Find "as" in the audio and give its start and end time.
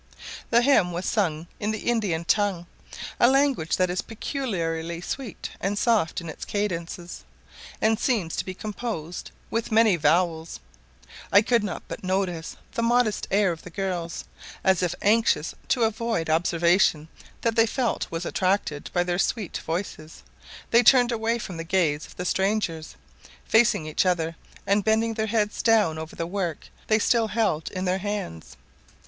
14.63-14.81